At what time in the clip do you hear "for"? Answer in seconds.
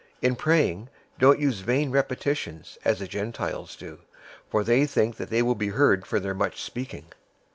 4.49-4.63, 6.07-6.19